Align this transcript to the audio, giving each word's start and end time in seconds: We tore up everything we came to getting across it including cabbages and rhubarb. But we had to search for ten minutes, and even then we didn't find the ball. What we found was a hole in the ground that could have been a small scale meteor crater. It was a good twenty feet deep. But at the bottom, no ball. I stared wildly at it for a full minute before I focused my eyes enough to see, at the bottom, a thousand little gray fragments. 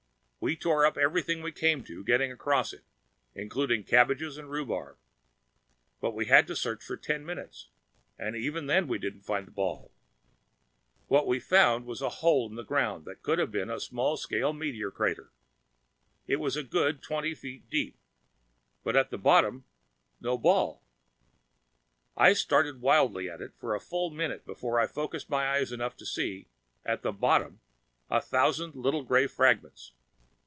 We 0.43 0.55
tore 0.55 0.87
up 0.87 0.97
everything 0.97 1.43
we 1.43 1.51
came 1.51 1.83
to 1.83 2.03
getting 2.03 2.31
across 2.31 2.73
it 2.73 2.83
including 3.35 3.83
cabbages 3.83 4.39
and 4.39 4.49
rhubarb. 4.49 4.97
But 5.99 6.15
we 6.15 6.25
had 6.25 6.47
to 6.47 6.55
search 6.55 6.83
for 6.83 6.97
ten 6.97 7.23
minutes, 7.23 7.69
and 8.17 8.35
even 8.35 8.65
then 8.65 8.87
we 8.87 8.97
didn't 8.97 9.21
find 9.21 9.45
the 9.45 9.51
ball. 9.51 9.91
What 11.05 11.27
we 11.27 11.39
found 11.39 11.85
was 11.85 12.01
a 12.01 12.09
hole 12.09 12.49
in 12.49 12.55
the 12.55 12.63
ground 12.63 13.05
that 13.05 13.21
could 13.21 13.37
have 13.37 13.51
been 13.51 13.69
a 13.69 13.79
small 13.79 14.17
scale 14.17 14.51
meteor 14.51 14.89
crater. 14.89 15.31
It 16.25 16.37
was 16.37 16.55
a 16.57 16.63
good 16.63 17.03
twenty 17.03 17.35
feet 17.35 17.69
deep. 17.69 17.99
But 18.83 18.95
at 18.95 19.11
the 19.11 19.19
bottom, 19.19 19.65
no 20.19 20.39
ball. 20.39 20.81
I 22.17 22.33
stared 22.33 22.81
wildly 22.81 23.29
at 23.29 23.41
it 23.41 23.53
for 23.59 23.75
a 23.75 23.79
full 23.79 24.09
minute 24.09 24.43
before 24.47 24.79
I 24.79 24.87
focused 24.87 25.29
my 25.29 25.49
eyes 25.51 25.71
enough 25.71 25.95
to 25.97 26.05
see, 26.07 26.47
at 26.83 27.03
the 27.03 27.11
bottom, 27.11 27.59
a 28.09 28.19
thousand 28.19 28.73
little 28.73 29.03
gray 29.03 29.27
fragments. 29.27 29.91